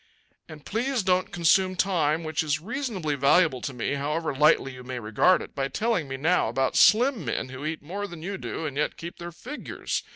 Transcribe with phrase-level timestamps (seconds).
[0.49, 4.97] "And please don't consume time which is reasonably valuable to me, however lightly you may
[4.97, 8.65] regard it, by telling me now about slim men who eat more than you do
[8.65, 10.01] and yet keep their figures.